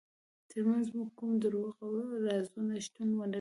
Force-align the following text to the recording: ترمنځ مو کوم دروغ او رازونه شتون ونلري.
ترمنځ 0.49 0.87
مو 0.95 1.03
کوم 1.17 1.31
دروغ 1.43 1.71
او 1.85 1.89
رازونه 2.25 2.75
شتون 2.85 3.09
ونلري. 3.15 3.29